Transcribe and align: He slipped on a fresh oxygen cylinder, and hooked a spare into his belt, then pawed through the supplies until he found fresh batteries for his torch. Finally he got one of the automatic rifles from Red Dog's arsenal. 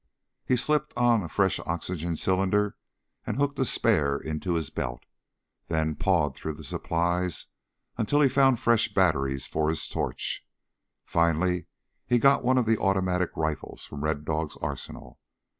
He 0.43 0.55
slipped 0.55 0.93
on 0.97 1.21
a 1.21 1.29
fresh 1.29 1.59
oxygen 1.59 2.15
cylinder, 2.15 2.75
and 3.27 3.37
hooked 3.37 3.59
a 3.59 3.65
spare 3.65 4.17
into 4.17 4.55
his 4.55 4.71
belt, 4.71 5.03
then 5.67 5.93
pawed 5.93 6.33
through 6.35 6.53
the 6.55 6.63
supplies 6.63 7.45
until 7.99 8.19
he 8.19 8.27
found 8.27 8.59
fresh 8.59 8.91
batteries 8.95 9.45
for 9.45 9.69
his 9.69 9.87
torch. 9.87 10.43
Finally 11.05 11.67
he 12.07 12.17
got 12.17 12.43
one 12.43 12.57
of 12.57 12.65
the 12.65 12.79
automatic 12.79 13.29
rifles 13.35 13.85
from 13.85 14.03
Red 14.03 14.25
Dog's 14.25 14.57
arsenal. 14.57 15.19